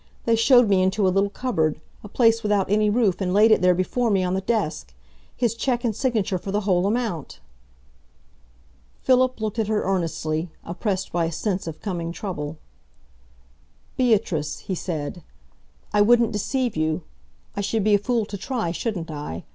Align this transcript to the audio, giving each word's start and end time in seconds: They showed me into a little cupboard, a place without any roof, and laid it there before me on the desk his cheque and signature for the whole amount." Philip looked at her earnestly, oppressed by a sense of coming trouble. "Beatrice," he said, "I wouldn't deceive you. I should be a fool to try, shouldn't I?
They 0.25 0.35
showed 0.35 0.67
me 0.67 0.81
into 0.81 1.07
a 1.07 1.13
little 1.13 1.29
cupboard, 1.29 1.79
a 2.03 2.09
place 2.09 2.41
without 2.41 2.71
any 2.71 2.89
roof, 2.89 3.21
and 3.21 3.31
laid 3.35 3.51
it 3.51 3.61
there 3.61 3.75
before 3.75 4.09
me 4.09 4.23
on 4.23 4.33
the 4.33 4.41
desk 4.41 4.95
his 5.37 5.53
cheque 5.53 5.83
and 5.83 5.95
signature 5.95 6.39
for 6.39 6.51
the 6.51 6.61
whole 6.61 6.87
amount." 6.87 7.39
Philip 9.03 9.39
looked 9.39 9.59
at 9.59 9.67
her 9.67 9.83
earnestly, 9.83 10.49
oppressed 10.63 11.11
by 11.11 11.25
a 11.25 11.31
sense 11.31 11.67
of 11.67 11.81
coming 11.81 12.11
trouble. 12.11 12.57
"Beatrice," 13.95 14.61
he 14.61 14.73
said, 14.73 15.21
"I 15.93 16.01
wouldn't 16.01 16.31
deceive 16.31 16.75
you. 16.75 17.03
I 17.55 17.61
should 17.61 17.83
be 17.83 17.93
a 17.93 17.99
fool 17.99 18.25
to 18.25 18.37
try, 18.37 18.71
shouldn't 18.71 19.11
I? 19.11 19.43